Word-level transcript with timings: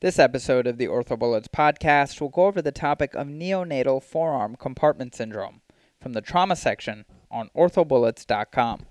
This 0.00 0.20
episode 0.20 0.68
of 0.68 0.78
the 0.78 0.86
OrthoBullets 0.86 1.48
podcast 1.48 2.20
will 2.20 2.28
go 2.28 2.44
over 2.44 2.62
the 2.62 2.70
topic 2.70 3.16
of 3.16 3.26
neonatal 3.26 4.00
forearm 4.00 4.54
compartment 4.54 5.12
syndrome 5.12 5.60
from 6.00 6.12
the 6.12 6.20
trauma 6.20 6.54
section 6.54 7.04
on 7.32 7.50
orthobullets.com. 7.56 8.86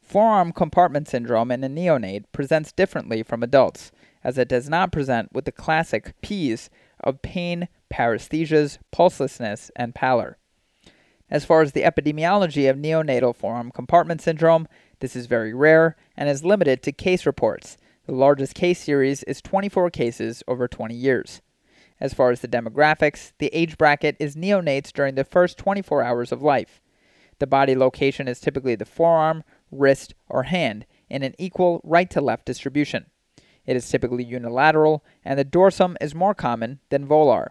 Forearm 0.00 0.52
compartment 0.52 1.08
syndrome 1.08 1.50
in 1.50 1.64
a 1.64 1.68
neonate 1.68 2.22
presents 2.30 2.70
differently 2.70 3.24
from 3.24 3.42
adults, 3.42 3.90
as 4.22 4.38
it 4.38 4.46
does 4.46 4.68
not 4.68 4.92
present 4.92 5.32
with 5.32 5.44
the 5.44 5.50
classic 5.50 6.14
P's 6.22 6.70
of 7.00 7.20
pain, 7.20 7.66
paresthesias, 7.92 8.78
pulselessness, 8.94 9.72
and 9.74 9.92
pallor. 9.92 10.38
As 11.28 11.44
far 11.44 11.62
as 11.62 11.72
the 11.72 11.82
epidemiology 11.82 12.70
of 12.70 12.76
neonatal 12.76 13.34
forearm 13.34 13.72
compartment 13.72 14.20
syndrome, 14.20 14.68
this 15.00 15.16
is 15.16 15.26
very 15.26 15.52
rare 15.52 15.96
and 16.16 16.28
is 16.28 16.44
limited 16.44 16.80
to 16.84 16.92
case 16.92 17.26
reports. 17.26 17.76
The 18.08 18.14
largest 18.14 18.54
case 18.54 18.82
series 18.82 19.22
is 19.24 19.42
24 19.42 19.90
cases 19.90 20.42
over 20.48 20.66
20 20.66 20.94
years. 20.94 21.42
As 22.00 22.14
far 22.14 22.30
as 22.30 22.40
the 22.40 22.48
demographics, 22.48 23.32
the 23.36 23.48
age 23.52 23.76
bracket 23.76 24.16
is 24.18 24.34
neonates 24.34 24.94
during 24.94 25.14
the 25.14 25.24
first 25.24 25.58
24 25.58 26.02
hours 26.02 26.32
of 26.32 26.40
life. 26.40 26.80
The 27.38 27.46
body 27.46 27.76
location 27.76 28.26
is 28.26 28.40
typically 28.40 28.76
the 28.76 28.86
forearm, 28.86 29.44
wrist, 29.70 30.14
or 30.26 30.44
hand 30.44 30.86
in 31.10 31.22
an 31.22 31.34
equal 31.36 31.82
right 31.84 32.08
to 32.08 32.22
left 32.22 32.46
distribution. 32.46 33.10
It 33.66 33.76
is 33.76 33.86
typically 33.86 34.24
unilateral, 34.24 35.04
and 35.22 35.38
the 35.38 35.44
dorsum 35.44 35.94
is 36.00 36.14
more 36.14 36.34
common 36.34 36.80
than 36.88 37.06
volar. 37.06 37.48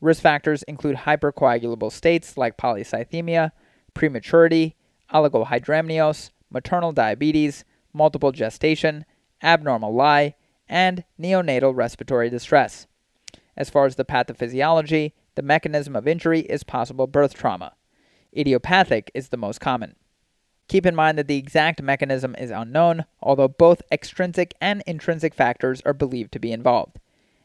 Risk 0.00 0.20
factors 0.20 0.64
include 0.64 0.96
hypercoagulable 0.96 1.92
states 1.92 2.36
like 2.36 2.58
polycythemia, 2.58 3.52
prematurity, 3.94 4.74
oligohydramnios, 5.12 6.30
maternal 6.50 6.90
diabetes, 6.90 7.64
multiple 7.92 8.32
gestation, 8.32 9.04
abnormal 9.44 9.94
lie, 9.94 10.34
and 10.68 11.04
neonatal 11.20 11.76
respiratory 11.76 12.30
distress. 12.30 12.86
As 13.56 13.70
far 13.70 13.86
as 13.86 13.96
the 13.96 14.04
pathophysiology, 14.04 15.12
the 15.36 15.42
mechanism 15.42 15.94
of 15.94 16.08
injury 16.08 16.40
is 16.40 16.64
possible 16.64 17.06
birth 17.06 17.34
trauma. 17.34 17.74
Idiopathic 18.36 19.10
is 19.14 19.28
the 19.28 19.36
most 19.36 19.60
common. 19.60 19.94
Keep 20.66 20.86
in 20.86 20.94
mind 20.94 21.18
that 21.18 21.28
the 21.28 21.36
exact 21.36 21.82
mechanism 21.82 22.34
is 22.36 22.50
unknown, 22.50 23.04
although 23.20 23.48
both 23.48 23.82
extrinsic 23.92 24.54
and 24.60 24.82
intrinsic 24.86 25.34
factors 25.34 25.82
are 25.84 25.92
believed 25.92 26.32
to 26.32 26.38
be 26.38 26.52
involved. 26.52 26.98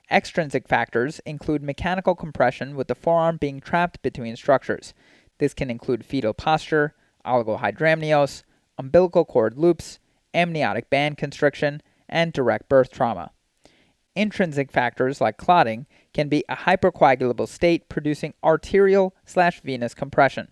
Extrinsic 0.09 0.67
factors 0.67 1.19
include 1.25 1.61
mechanical 1.61 2.15
compression 2.15 2.75
with 2.75 2.87
the 2.87 2.95
forearm 2.95 3.37
being 3.37 3.59
trapped 3.59 4.01
between 4.01 4.35
structures. 4.35 4.93
This 5.37 5.53
can 5.53 5.69
include 5.69 6.05
fetal 6.05 6.33
posture, 6.33 6.95
oligohydramnios, 7.25 8.43
umbilical 8.77 9.25
cord 9.25 9.57
loops, 9.57 9.99
amniotic 10.33 10.89
band 10.89 11.17
constriction, 11.17 11.81
and 12.09 12.33
direct 12.33 12.67
birth 12.67 12.91
trauma. 12.91 13.31
Intrinsic 14.15 14.71
factors 14.71 15.21
like 15.21 15.37
clotting 15.37 15.85
can 16.13 16.27
be 16.27 16.43
a 16.49 16.55
hypercoagulable 16.55 17.47
state 17.47 17.87
producing 17.87 18.33
arterial 18.43 19.15
slash 19.25 19.61
venous 19.61 19.93
compression. 19.93 20.49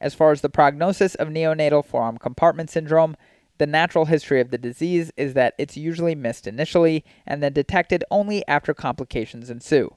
As 0.00 0.14
far 0.14 0.30
as 0.30 0.40
the 0.40 0.48
prognosis 0.48 1.14
of 1.16 1.28
neonatal 1.28 1.84
forearm 1.84 2.18
compartment 2.18 2.70
syndrome, 2.70 3.16
the 3.58 3.66
natural 3.66 4.06
history 4.06 4.40
of 4.40 4.50
the 4.50 4.56
disease 4.56 5.12
is 5.16 5.34
that 5.34 5.54
it's 5.58 5.76
usually 5.76 6.14
missed 6.14 6.46
initially 6.46 7.04
and 7.26 7.42
then 7.42 7.52
detected 7.52 8.04
only 8.10 8.46
after 8.48 8.72
complications 8.72 9.50
ensue. 9.50 9.94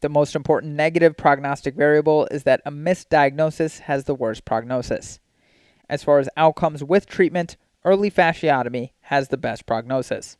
The 0.00 0.08
most 0.08 0.34
important 0.34 0.74
negative 0.74 1.16
prognostic 1.16 1.74
variable 1.74 2.26
is 2.30 2.44
that 2.44 2.62
a 2.64 2.72
misdiagnosis 2.72 3.80
has 3.80 4.04
the 4.04 4.14
worst 4.14 4.44
prognosis. 4.44 5.20
As 5.88 6.02
far 6.02 6.18
as 6.18 6.28
outcomes 6.36 6.82
with 6.82 7.06
treatment, 7.06 7.56
early 7.88 8.10
fasciotomy 8.10 8.90
has 9.00 9.28
the 9.28 9.38
best 9.38 9.64
prognosis. 9.64 10.36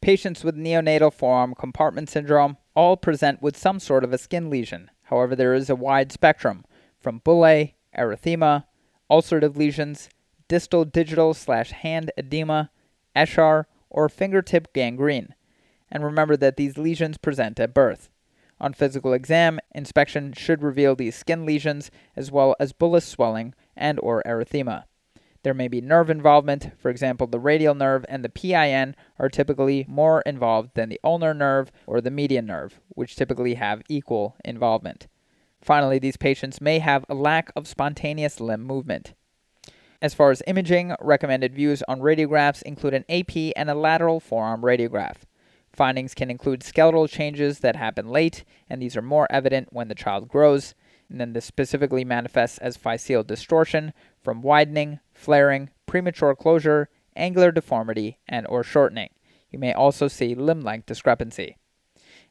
Patients 0.00 0.42
with 0.42 0.56
neonatal 0.56 1.12
forearm 1.12 1.54
compartment 1.54 2.10
syndrome 2.10 2.56
all 2.74 2.96
present 2.96 3.40
with 3.40 3.56
some 3.56 3.78
sort 3.78 4.02
of 4.02 4.12
a 4.12 4.18
skin 4.18 4.50
lesion. 4.50 4.90
However, 5.02 5.36
there 5.36 5.54
is 5.54 5.70
a 5.70 5.76
wide 5.76 6.10
spectrum 6.10 6.64
from 6.98 7.20
bullae, 7.20 7.74
erythema, 7.96 8.64
ulcerative 9.08 9.56
lesions, 9.56 10.08
distal 10.48 10.84
digital 10.84 11.34
slash 11.34 11.70
hand 11.70 12.10
edema, 12.16 12.70
eschar, 13.14 13.66
or 13.88 14.08
fingertip 14.08 14.72
gangrene. 14.72 15.36
And 15.88 16.02
remember 16.02 16.36
that 16.36 16.56
these 16.56 16.76
lesions 16.76 17.16
present 17.16 17.60
at 17.60 17.72
birth. 17.72 18.08
On 18.60 18.72
physical 18.72 19.12
exam, 19.12 19.60
inspection 19.72 20.32
should 20.32 20.64
reveal 20.64 20.96
these 20.96 21.14
skin 21.14 21.46
lesions 21.46 21.92
as 22.16 22.32
well 22.32 22.56
as 22.58 22.72
bullous 22.72 23.06
swelling 23.06 23.54
and 23.76 24.00
or 24.02 24.20
erythema. 24.26 24.84
There 25.42 25.54
may 25.54 25.66
be 25.66 25.80
nerve 25.80 26.08
involvement, 26.08 26.70
for 26.78 26.88
example, 26.88 27.26
the 27.26 27.40
radial 27.40 27.74
nerve 27.74 28.04
and 28.08 28.24
the 28.24 28.28
PIN 28.28 28.94
are 29.18 29.28
typically 29.28 29.84
more 29.88 30.22
involved 30.22 30.70
than 30.74 30.88
the 30.88 31.00
ulnar 31.02 31.34
nerve 31.34 31.72
or 31.86 32.00
the 32.00 32.12
median 32.12 32.46
nerve, 32.46 32.80
which 32.90 33.16
typically 33.16 33.54
have 33.54 33.82
equal 33.88 34.36
involvement. 34.44 35.08
Finally, 35.60 35.98
these 35.98 36.16
patients 36.16 36.60
may 36.60 36.78
have 36.78 37.04
a 37.08 37.14
lack 37.14 37.50
of 37.56 37.66
spontaneous 37.66 38.40
limb 38.40 38.62
movement. 38.62 39.14
As 40.00 40.14
far 40.14 40.30
as 40.30 40.42
imaging, 40.46 40.94
recommended 41.00 41.54
views 41.54 41.82
on 41.86 42.00
radiographs 42.00 42.62
include 42.62 42.94
an 42.94 43.04
AP 43.08 43.52
and 43.56 43.70
a 43.70 43.74
lateral 43.74 44.20
forearm 44.20 44.62
radiograph. 44.62 45.18
Findings 45.72 46.14
can 46.14 46.30
include 46.30 46.62
skeletal 46.62 47.08
changes 47.08 47.60
that 47.60 47.76
happen 47.76 48.08
late, 48.08 48.44
and 48.68 48.82
these 48.82 48.96
are 48.96 49.02
more 49.02 49.26
evident 49.30 49.68
when 49.72 49.88
the 49.88 49.94
child 49.94 50.28
grows. 50.28 50.74
And 51.12 51.20
then 51.20 51.34
this 51.34 51.44
specifically 51.44 52.06
manifests 52.06 52.56
as 52.56 52.78
physeal 52.78 53.26
distortion 53.26 53.92
from 54.22 54.40
widening, 54.40 54.98
flaring, 55.12 55.68
premature 55.84 56.34
closure, 56.34 56.88
angular 57.14 57.52
deformity, 57.52 58.18
and 58.26 58.46
or 58.46 58.64
shortening. 58.64 59.10
You 59.50 59.58
may 59.58 59.74
also 59.74 60.08
see 60.08 60.34
limb 60.34 60.62
length 60.62 60.86
discrepancy. 60.86 61.58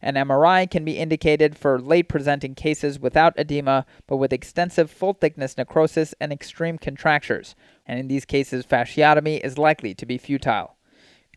An 0.01 0.15
MRI 0.15 0.67
can 0.67 0.83
be 0.83 0.97
indicated 0.97 1.55
for 1.55 1.79
late 1.79 2.09
presenting 2.09 2.55
cases 2.55 2.99
without 2.99 3.37
edema 3.37 3.85
but 4.07 4.17
with 4.17 4.33
extensive 4.33 4.89
full 4.89 5.13
thickness 5.13 5.59
necrosis 5.59 6.15
and 6.19 6.33
extreme 6.33 6.79
contractures, 6.79 7.55
and 7.85 7.99
in 7.99 8.07
these 8.07 8.25
cases, 8.25 8.65
fasciotomy 8.65 9.39
is 9.41 9.59
likely 9.59 9.93
to 9.93 10.07
be 10.07 10.17
futile. 10.17 10.75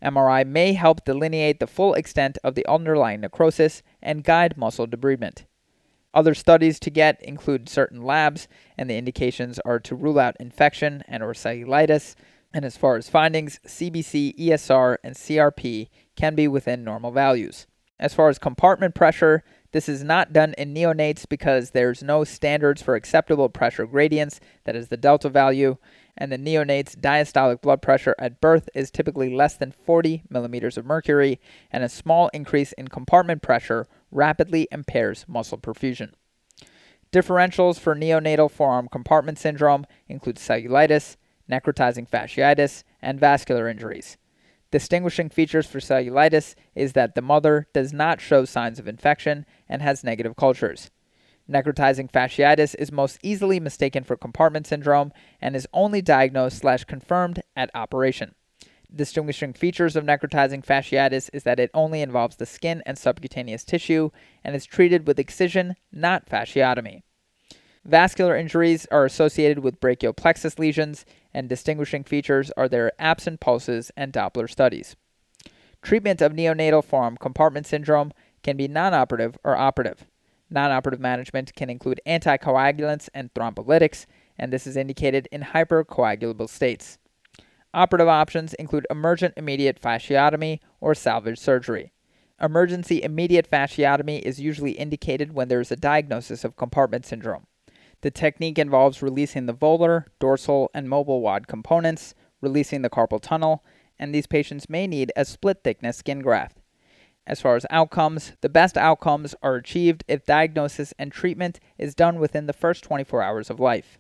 MRI 0.02 0.46
may 0.46 0.72
help 0.72 1.04
delineate 1.04 1.60
the 1.60 1.66
full 1.66 1.92
extent 1.92 2.38
of 2.42 2.54
the 2.54 2.64
underlying 2.66 3.20
necrosis 3.20 3.82
and 4.00 4.24
guide 4.24 4.56
muscle 4.56 4.86
debridement. 4.86 5.44
Other 6.14 6.32
studies 6.34 6.78
to 6.80 6.90
get 6.90 7.20
include 7.22 7.68
certain 7.68 8.00
labs, 8.00 8.46
and 8.78 8.88
the 8.88 8.96
indications 8.96 9.58
are 9.64 9.80
to 9.80 9.96
rule 9.96 10.20
out 10.20 10.36
infection 10.38 11.02
and 11.08 11.22
or 11.22 11.32
cellulitis. 11.32 12.14
And 12.52 12.64
as 12.64 12.76
far 12.76 12.96
as 12.96 13.10
findings, 13.10 13.58
CBC, 13.66 14.38
ESR, 14.38 14.98
and 15.02 15.16
CRP 15.16 15.88
can 16.14 16.36
be 16.36 16.46
within 16.46 16.84
normal 16.84 17.10
values. 17.10 17.66
As 17.98 18.14
far 18.14 18.28
as 18.28 18.38
compartment 18.38 18.94
pressure, 18.94 19.42
this 19.72 19.88
is 19.88 20.04
not 20.04 20.32
done 20.32 20.54
in 20.56 20.72
neonates 20.72 21.28
because 21.28 21.70
there's 21.70 22.00
no 22.00 22.22
standards 22.22 22.80
for 22.80 22.94
acceptable 22.94 23.48
pressure 23.48 23.86
gradients, 23.86 24.38
that 24.64 24.76
is 24.76 24.86
the 24.86 24.96
delta 24.96 25.28
value, 25.28 25.78
and 26.16 26.30
the 26.30 26.38
neonate's 26.38 26.94
diastolic 26.94 27.60
blood 27.60 27.82
pressure 27.82 28.14
at 28.18 28.40
birth 28.40 28.68
is 28.72 28.90
typically 28.90 29.34
less 29.34 29.56
than 29.56 29.72
40 29.72 30.22
millimeters 30.30 30.78
of 30.78 30.86
mercury, 30.86 31.40
and 31.72 31.82
a 31.82 31.88
small 31.88 32.28
increase 32.28 32.72
in 32.72 32.86
compartment 32.86 33.42
pressure 33.42 33.86
rapidly 34.14 34.66
impairs 34.72 35.26
muscle 35.28 35.58
perfusion. 35.58 36.12
Differentials 37.12 37.78
for 37.78 37.94
neonatal 37.94 38.50
forearm 38.50 38.88
compartment 38.88 39.38
syndrome 39.38 39.86
include 40.08 40.36
cellulitis, 40.36 41.16
necrotizing 41.50 42.08
fasciitis, 42.08 42.82
and 43.02 43.20
vascular 43.20 43.68
injuries. 43.68 44.16
Distinguishing 44.70 45.28
features 45.28 45.66
for 45.66 45.78
cellulitis 45.78 46.54
is 46.74 46.94
that 46.94 47.14
the 47.14 47.22
mother 47.22 47.68
does 47.72 47.92
not 47.92 48.20
show 48.20 48.44
signs 48.44 48.78
of 48.80 48.88
infection 48.88 49.46
and 49.68 49.82
has 49.82 50.02
negative 50.02 50.34
cultures. 50.34 50.90
Necrotizing 51.48 52.10
fasciitis 52.10 52.74
is 52.78 52.90
most 52.90 53.18
easily 53.22 53.60
mistaken 53.60 54.02
for 54.02 54.16
compartment 54.16 54.66
syndrome 54.66 55.12
and 55.40 55.54
is 55.54 55.68
only 55.72 56.00
diagnosed 56.02 56.58
slash 56.58 56.84
confirmed 56.84 57.42
at 57.54 57.70
operation. 57.74 58.34
Distinguishing 58.94 59.54
features 59.54 59.96
of 59.96 60.04
necrotizing 60.04 60.64
fasciitis 60.64 61.28
is 61.32 61.42
that 61.42 61.58
it 61.58 61.70
only 61.74 62.00
involves 62.00 62.36
the 62.36 62.46
skin 62.46 62.80
and 62.86 62.96
subcutaneous 62.96 63.64
tissue 63.64 64.10
and 64.44 64.54
is 64.54 64.64
treated 64.64 65.06
with 65.06 65.18
excision, 65.18 65.74
not 65.90 66.26
fasciotomy. 66.26 67.02
Vascular 67.84 68.36
injuries 68.36 68.86
are 68.92 69.04
associated 69.04 69.58
with 69.58 69.80
brachial 69.80 70.12
plexus 70.12 70.58
lesions, 70.58 71.04
and 71.34 71.48
distinguishing 71.48 72.04
features 72.04 72.50
are 72.56 72.68
their 72.68 72.92
absent 72.98 73.40
pulses 73.40 73.90
and 73.96 74.12
Doppler 74.12 74.48
studies. 74.48 74.94
Treatment 75.82 76.22
of 76.22 76.32
neonatal 76.32 76.84
forearm 76.84 77.16
compartment 77.16 77.66
syndrome 77.66 78.12
can 78.42 78.56
be 78.56 78.68
non 78.68 78.94
operative 78.94 79.36
or 79.42 79.56
operative. 79.56 80.04
Non 80.48 80.70
operative 80.70 81.00
management 81.00 81.54
can 81.54 81.68
include 81.68 82.00
anticoagulants 82.06 83.08
and 83.12 83.34
thrombolytics, 83.34 84.06
and 84.38 84.52
this 84.52 84.66
is 84.66 84.76
indicated 84.76 85.28
in 85.32 85.42
hypercoagulable 85.42 86.48
states. 86.48 86.98
Operative 87.74 88.06
options 88.06 88.54
include 88.54 88.86
emergent 88.88 89.34
immediate 89.36 89.82
fasciotomy 89.82 90.60
or 90.80 90.94
salvage 90.94 91.40
surgery. 91.40 91.92
Emergency 92.40 93.02
immediate 93.02 93.50
fasciotomy 93.50 94.20
is 94.20 94.40
usually 94.40 94.72
indicated 94.72 95.34
when 95.34 95.48
there 95.48 95.60
is 95.60 95.72
a 95.72 95.76
diagnosis 95.76 96.44
of 96.44 96.56
compartment 96.56 97.04
syndrome. 97.04 97.48
The 98.02 98.12
technique 98.12 98.60
involves 98.60 99.02
releasing 99.02 99.46
the 99.46 99.54
volar, 99.54 100.04
dorsal, 100.20 100.70
and 100.72 100.88
mobile 100.88 101.20
wad 101.20 101.48
components, 101.48 102.14
releasing 102.40 102.82
the 102.82 102.90
carpal 102.90 103.20
tunnel, 103.20 103.64
and 103.98 104.14
these 104.14 104.28
patients 104.28 104.68
may 104.68 104.86
need 104.86 105.10
a 105.16 105.24
split 105.24 105.64
thickness 105.64 105.96
skin 105.96 106.20
graft. 106.20 106.60
as 107.26 107.40
far 107.40 107.56
as 107.56 107.66
outcomes, 107.70 108.34
the 108.40 108.48
best 108.48 108.76
outcomes 108.76 109.34
are 109.42 109.56
achieved 109.56 110.04
if 110.06 110.26
diagnosis 110.26 110.92
and 110.98 111.10
treatment 111.10 111.58
is 111.78 111.94
done 111.94 112.20
within 112.20 112.46
the 112.46 112.52
first 112.52 112.84
24 112.84 113.22
hours 113.22 113.50
of 113.50 113.58
life. 113.58 113.98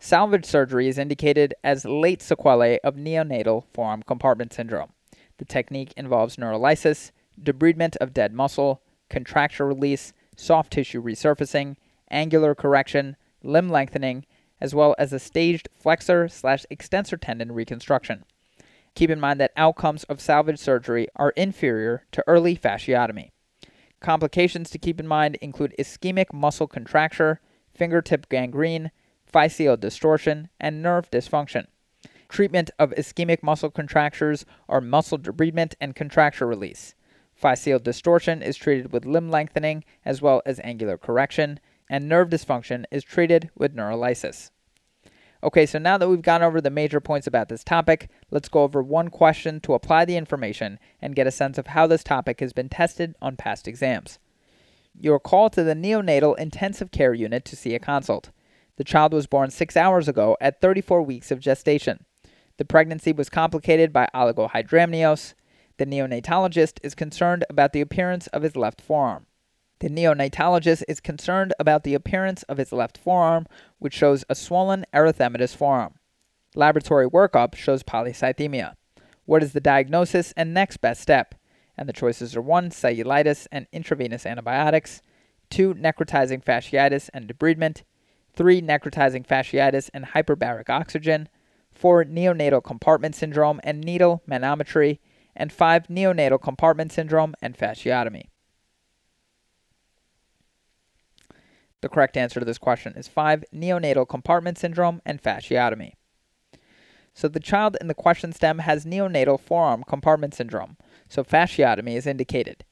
Salvage 0.00 0.44
surgery 0.44 0.86
is 0.88 0.96
indicated 0.96 1.54
as 1.64 1.84
late 1.84 2.22
sequelae 2.22 2.78
of 2.84 2.94
neonatal 2.94 3.64
forearm 3.74 4.02
compartment 4.04 4.52
syndrome. 4.52 4.92
The 5.38 5.44
technique 5.44 5.92
involves 5.96 6.36
neurolysis, 6.36 7.10
debridement 7.40 7.96
of 7.96 8.14
dead 8.14 8.32
muscle, 8.32 8.82
contracture 9.10 9.66
release, 9.66 10.12
soft 10.36 10.72
tissue 10.72 11.02
resurfacing, 11.02 11.76
angular 12.10 12.54
correction, 12.54 13.16
limb 13.42 13.68
lengthening, 13.68 14.24
as 14.60 14.74
well 14.74 14.94
as 14.98 15.12
a 15.12 15.18
staged 15.18 15.68
flexor 15.74 16.28
slash 16.28 16.64
extensor 16.70 17.16
tendon 17.16 17.52
reconstruction. 17.52 18.24
Keep 18.94 19.10
in 19.10 19.20
mind 19.20 19.40
that 19.40 19.52
outcomes 19.56 20.04
of 20.04 20.20
salvage 20.20 20.58
surgery 20.58 21.08
are 21.16 21.30
inferior 21.30 22.04
to 22.12 22.24
early 22.26 22.56
fasciotomy. 22.56 23.30
Complications 24.00 24.70
to 24.70 24.78
keep 24.78 25.00
in 25.00 25.06
mind 25.06 25.36
include 25.36 25.74
ischemic 25.78 26.32
muscle 26.32 26.68
contracture, 26.68 27.40
fingertip 27.72 28.28
gangrene, 28.28 28.90
physeal 29.30 29.78
distortion, 29.78 30.48
and 30.60 30.82
nerve 30.82 31.10
dysfunction. 31.10 31.66
Treatment 32.28 32.70
of 32.78 32.90
ischemic 32.90 33.42
muscle 33.42 33.70
contractures 33.70 34.44
are 34.68 34.80
muscle 34.80 35.18
debridement 35.18 35.74
and 35.80 35.94
contracture 35.94 36.46
release. 36.46 36.94
Physeal 37.40 37.82
distortion 37.82 38.42
is 38.42 38.56
treated 38.56 38.92
with 38.92 39.06
limb 39.06 39.30
lengthening 39.30 39.84
as 40.04 40.20
well 40.20 40.42
as 40.44 40.60
angular 40.64 40.98
correction, 40.98 41.60
and 41.88 42.08
nerve 42.08 42.28
dysfunction 42.28 42.84
is 42.90 43.04
treated 43.04 43.50
with 43.56 43.74
neurolysis. 43.74 44.50
Okay, 45.42 45.66
so 45.66 45.78
now 45.78 45.96
that 45.96 46.08
we've 46.08 46.20
gone 46.20 46.42
over 46.42 46.60
the 46.60 46.68
major 46.68 47.00
points 47.00 47.28
about 47.28 47.48
this 47.48 47.62
topic, 47.62 48.10
let's 48.30 48.48
go 48.48 48.62
over 48.62 48.82
one 48.82 49.08
question 49.08 49.60
to 49.60 49.74
apply 49.74 50.04
the 50.04 50.16
information 50.16 50.80
and 51.00 51.14
get 51.14 51.28
a 51.28 51.30
sense 51.30 51.58
of 51.58 51.68
how 51.68 51.86
this 51.86 52.02
topic 52.02 52.40
has 52.40 52.52
been 52.52 52.68
tested 52.68 53.14
on 53.22 53.36
past 53.36 53.68
exams. 53.68 54.18
You 55.00 55.14
are 55.14 55.20
called 55.20 55.52
to 55.52 55.62
the 55.62 55.74
neonatal 55.74 56.36
intensive 56.38 56.90
care 56.90 57.14
unit 57.14 57.44
to 57.46 57.56
see 57.56 57.76
a 57.76 57.78
consult. 57.78 58.30
The 58.78 58.84
child 58.84 59.12
was 59.12 59.26
born 59.26 59.50
six 59.50 59.76
hours 59.76 60.06
ago 60.06 60.36
at 60.40 60.60
34 60.60 61.02
weeks 61.02 61.32
of 61.32 61.40
gestation. 61.40 62.06
The 62.58 62.64
pregnancy 62.64 63.12
was 63.12 63.28
complicated 63.28 63.92
by 63.92 64.08
oligohydramnios. 64.14 65.34
The 65.78 65.86
neonatologist 65.86 66.78
is 66.84 66.94
concerned 66.94 67.44
about 67.50 67.72
the 67.72 67.80
appearance 67.80 68.28
of 68.28 68.42
his 68.42 68.54
left 68.54 68.80
forearm. 68.80 69.26
The 69.80 69.88
neonatologist 69.88 70.84
is 70.86 71.00
concerned 71.00 71.54
about 71.58 71.82
the 71.82 71.94
appearance 71.94 72.44
of 72.44 72.58
his 72.58 72.70
left 72.72 72.96
forearm, 72.96 73.48
which 73.80 73.94
shows 73.94 74.24
a 74.28 74.36
swollen 74.36 74.86
erythematous 74.94 75.56
forearm. 75.56 75.94
Laboratory 76.54 77.10
workup 77.10 77.56
shows 77.56 77.82
polycythemia. 77.82 78.74
What 79.24 79.42
is 79.42 79.54
the 79.54 79.60
diagnosis 79.60 80.32
and 80.36 80.54
next 80.54 80.76
best 80.76 81.00
step? 81.00 81.34
And 81.76 81.88
the 81.88 81.92
choices 81.92 82.36
are 82.36 82.42
1. 82.42 82.70
Cellulitis 82.70 83.48
and 83.50 83.66
intravenous 83.72 84.24
antibiotics, 84.24 85.02
2. 85.50 85.74
Necrotizing 85.74 86.44
fasciitis 86.44 87.10
and 87.12 87.26
debridement, 87.26 87.82
3. 88.38 88.62
Necrotizing 88.62 89.26
fasciitis 89.26 89.90
and 89.92 90.06
hyperbaric 90.06 90.70
oxygen, 90.70 91.28
4. 91.72 92.04
Neonatal 92.04 92.62
compartment 92.62 93.16
syndrome 93.16 93.60
and 93.64 93.80
needle 93.80 94.22
manometry, 94.30 95.00
and 95.34 95.52
5. 95.52 95.88
Neonatal 95.88 96.40
compartment 96.40 96.92
syndrome 96.92 97.34
and 97.42 97.58
fasciotomy. 97.58 98.28
The 101.80 101.88
correct 101.88 102.16
answer 102.16 102.38
to 102.38 102.46
this 102.46 102.58
question 102.58 102.94
is 102.94 103.08
5. 103.08 103.44
Neonatal 103.52 104.08
compartment 104.08 104.56
syndrome 104.56 105.02
and 105.04 105.20
fasciotomy. 105.20 105.94
So 107.14 107.26
the 107.26 107.40
child 107.40 107.76
in 107.80 107.88
the 107.88 107.94
question 107.94 108.32
stem 108.32 108.60
has 108.60 108.86
neonatal 108.86 109.40
forearm 109.40 109.82
compartment 109.82 110.34
syndrome, 110.34 110.76
so 111.08 111.24
fasciotomy 111.24 111.96
is 111.96 112.06
indicated. 112.06 112.64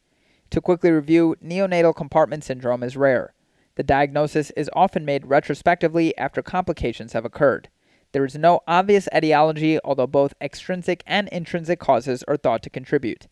To 0.50 0.60
quickly 0.60 0.92
review, 0.92 1.34
neonatal 1.44 1.96
compartment 1.96 2.44
syndrome 2.44 2.84
is 2.84 2.96
rare. 2.96 3.34
The 3.76 3.82
diagnosis 3.82 4.50
is 4.56 4.70
often 4.74 5.04
made 5.04 5.26
retrospectively 5.26 6.16
after 6.18 6.42
complications 6.42 7.12
have 7.12 7.24
occurred. 7.24 7.68
There 8.12 8.24
is 8.24 8.34
no 8.34 8.60
obvious 8.66 9.08
etiology, 9.14 9.78
although 9.84 10.06
both 10.06 10.34
extrinsic 10.40 11.02
and 11.06 11.28
intrinsic 11.28 11.78
causes 11.78 12.24
are 12.26 12.38
thought 12.38 12.62
to 12.62 12.70
contribute. 12.70 13.26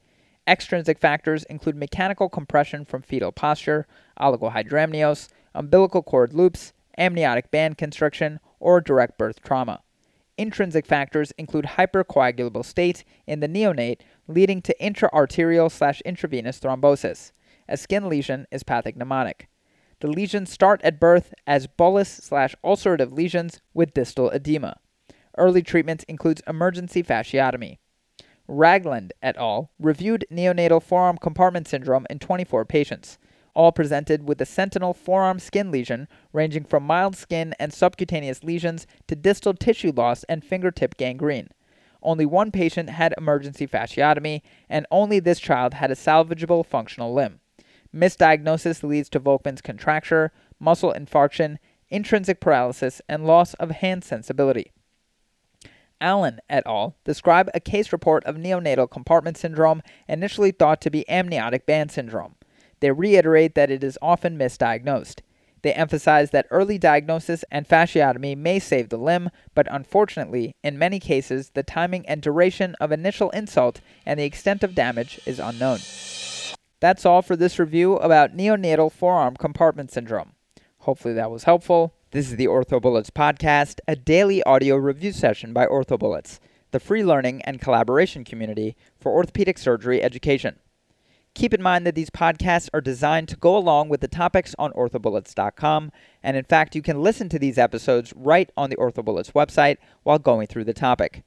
Extrinsic 0.46 0.98
factors 0.98 1.44
include 1.44 1.76
mechanical 1.76 2.28
compression 2.28 2.84
from 2.84 3.00
fetal 3.00 3.32
posture, 3.32 3.86
oligohydramnios, 4.20 5.28
umbilical 5.54 6.02
cord 6.02 6.34
loops, 6.34 6.74
amniotic 6.98 7.50
band 7.50 7.78
constriction, 7.78 8.38
or 8.60 8.82
direct 8.82 9.16
birth 9.16 9.42
trauma. 9.42 9.80
Intrinsic 10.36 10.84
factors 10.84 11.30
include 11.38 11.64
hypercoagulable 11.64 12.64
state 12.64 13.04
in 13.26 13.40
the 13.40 13.48
neonate, 13.48 14.00
leading 14.28 14.60
to 14.60 14.76
intraarterial 14.78 15.70
slash 15.70 16.02
intravenous 16.02 16.60
thrombosis. 16.60 17.32
A 17.66 17.78
skin 17.78 18.10
lesion 18.10 18.46
is 18.50 18.62
pathognomonic. 18.62 19.46
The 20.04 20.10
lesions 20.10 20.52
start 20.52 20.82
at 20.84 21.00
birth 21.00 21.32
as 21.46 21.66
bullous 21.66 22.08
slash 22.08 22.54
ulcerative 22.62 23.16
lesions 23.16 23.62
with 23.72 23.94
distal 23.94 24.28
edema. 24.28 24.76
Early 25.38 25.62
treatment 25.62 26.04
includes 26.06 26.42
emergency 26.46 27.02
fasciotomy. 27.02 27.78
Ragland 28.46 29.14
et 29.22 29.34
al. 29.38 29.70
reviewed 29.78 30.26
neonatal 30.30 30.82
forearm 30.82 31.16
compartment 31.16 31.66
syndrome 31.66 32.06
in 32.10 32.18
24 32.18 32.66
patients 32.66 33.16
all 33.54 33.72
presented 33.72 34.28
with 34.28 34.38
a 34.42 34.44
sentinel 34.44 34.92
forearm 34.92 35.38
skin 35.38 35.70
lesion 35.70 36.06
ranging 36.34 36.64
from 36.64 36.82
mild 36.82 37.16
skin 37.16 37.54
and 37.58 37.72
subcutaneous 37.72 38.44
lesions 38.44 38.86
to 39.08 39.16
distal 39.16 39.54
tissue 39.54 39.90
loss 39.90 40.22
and 40.24 40.44
fingertip 40.44 40.98
gangrene. 40.98 41.48
Only 42.02 42.26
one 42.26 42.50
patient 42.50 42.90
had 42.90 43.14
emergency 43.16 43.66
fasciotomy, 43.66 44.42
and 44.68 44.86
only 44.90 45.18
this 45.18 45.40
child 45.40 45.72
had 45.72 45.90
a 45.90 45.94
salvageable 45.94 46.66
functional 46.66 47.14
limb. 47.14 47.40
Misdiagnosis 47.94 48.82
leads 48.82 49.08
to 49.10 49.20
Volkmann's 49.20 49.62
contracture, 49.62 50.32
muscle 50.58 50.92
infarction, 50.92 51.58
intrinsic 51.88 52.40
paralysis, 52.40 53.00
and 53.08 53.24
loss 53.24 53.54
of 53.54 53.70
hand 53.70 54.02
sensibility. 54.02 54.72
Allen 56.00 56.40
et 56.50 56.64
al. 56.66 56.96
describe 57.04 57.48
a 57.54 57.60
case 57.60 57.92
report 57.92 58.24
of 58.24 58.36
neonatal 58.36 58.90
compartment 58.90 59.36
syndrome 59.36 59.80
initially 60.08 60.50
thought 60.50 60.80
to 60.80 60.90
be 60.90 61.08
amniotic 61.08 61.66
band 61.66 61.92
syndrome. 61.92 62.34
They 62.80 62.90
reiterate 62.90 63.54
that 63.54 63.70
it 63.70 63.84
is 63.84 63.98
often 64.02 64.36
misdiagnosed. 64.36 65.20
They 65.62 65.72
emphasize 65.72 66.30
that 66.32 66.46
early 66.50 66.76
diagnosis 66.76 67.42
and 67.50 67.66
fasciotomy 67.66 68.36
may 68.36 68.58
save 68.58 68.90
the 68.90 68.98
limb, 68.98 69.30
but 69.54 69.66
unfortunately, 69.70 70.54
in 70.62 70.78
many 70.78 71.00
cases, 71.00 71.52
the 71.54 71.62
timing 71.62 72.06
and 72.06 72.20
duration 72.20 72.74
of 72.80 72.92
initial 72.92 73.30
insult 73.30 73.80
and 74.04 74.20
the 74.20 74.24
extent 74.24 74.62
of 74.62 74.74
damage 74.74 75.20
is 75.24 75.38
unknown. 75.38 75.78
That's 76.84 77.06
all 77.06 77.22
for 77.22 77.34
this 77.34 77.58
review 77.58 77.96
about 77.96 78.36
neonatal 78.36 78.92
forearm 78.92 79.36
compartment 79.36 79.90
syndrome. 79.90 80.32
Hopefully, 80.80 81.14
that 81.14 81.30
was 81.30 81.44
helpful. 81.44 81.94
This 82.10 82.28
is 82.28 82.36
the 82.36 82.44
OrthoBullets 82.44 83.08
podcast, 83.08 83.80
a 83.88 83.96
daily 83.96 84.42
audio 84.42 84.76
review 84.76 85.12
session 85.12 85.54
by 85.54 85.64
OrthoBullets, 85.64 86.40
the 86.72 86.78
free 86.78 87.02
learning 87.02 87.40
and 87.44 87.58
collaboration 87.58 88.22
community 88.22 88.76
for 89.00 89.12
orthopedic 89.12 89.56
surgery 89.56 90.02
education. 90.02 90.56
Keep 91.32 91.54
in 91.54 91.62
mind 91.62 91.86
that 91.86 91.94
these 91.94 92.10
podcasts 92.10 92.68
are 92.74 92.82
designed 92.82 93.28
to 93.28 93.36
go 93.36 93.56
along 93.56 93.88
with 93.88 94.02
the 94.02 94.06
topics 94.06 94.54
on 94.58 94.70
orthobullets.com, 94.72 95.90
and 96.22 96.36
in 96.36 96.44
fact, 96.44 96.76
you 96.76 96.82
can 96.82 97.02
listen 97.02 97.30
to 97.30 97.38
these 97.38 97.56
episodes 97.56 98.12
right 98.14 98.50
on 98.58 98.68
the 98.68 98.76
OrthoBullets 98.76 99.32
website 99.32 99.78
while 100.02 100.18
going 100.18 100.46
through 100.46 100.64
the 100.64 100.74
topic. 100.74 101.24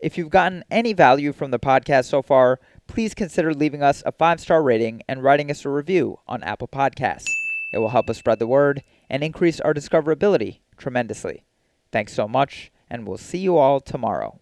If 0.00 0.16
you've 0.16 0.30
gotten 0.30 0.64
any 0.70 0.94
value 0.94 1.32
from 1.34 1.50
the 1.50 1.58
podcast 1.58 2.06
so 2.06 2.22
far, 2.22 2.58
please 2.86 3.12
consider 3.12 3.52
leaving 3.52 3.82
us 3.82 4.02
a 4.06 4.12
five 4.12 4.40
star 4.40 4.62
rating 4.62 5.02
and 5.06 5.22
writing 5.22 5.50
us 5.50 5.66
a 5.66 5.68
review 5.68 6.18
on 6.26 6.42
Apple 6.42 6.68
Podcasts. 6.68 7.28
It 7.74 7.78
will 7.78 7.90
help 7.90 8.08
us 8.08 8.16
spread 8.16 8.38
the 8.38 8.46
word 8.46 8.82
and 9.10 9.22
increase 9.22 9.60
our 9.60 9.74
discoverability 9.74 10.60
tremendously. 10.78 11.44
Thanks 11.92 12.14
so 12.14 12.26
much, 12.26 12.72
and 12.88 13.06
we'll 13.06 13.18
see 13.18 13.38
you 13.38 13.58
all 13.58 13.78
tomorrow. 13.78 14.40